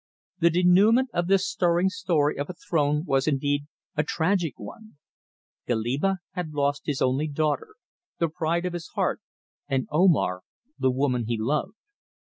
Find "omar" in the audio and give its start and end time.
9.91-10.41